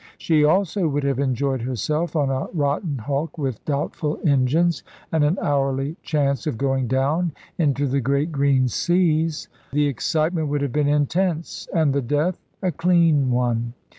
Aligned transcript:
She 0.17 0.43
also 0.43 0.87
would 0.87 1.03
have 1.03 1.19
enjoyed 1.19 1.61
herself 1.61 2.15
on 2.15 2.31
a 2.31 2.47
rotten 2.53 2.97
hulk 2.97 3.37
with 3.37 3.63
doubtful 3.65 4.17
engines 4.25 4.81
and 5.11 5.23
an 5.23 5.37
hourly 5.39 5.95
chance 6.01 6.47
of 6.47 6.57
going 6.57 6.87
down 6.87 7.33
into 7.59 7.85
the 7.85 8.01
great 8.01 8.31
green 8.31 8.67
seas; 8.67 9.47
the 9.71 9.85
excitement 9.85 10.47
would 10.47 10.63
have 10.63 10.73
been 10.73 10.87
intense, 10.89 11.67
and 11.71 11.93
the 11.93 12.01
death 12.01 12.39
a 12.63 12.71
clean 12.71 13.29
one. 13.29 13.75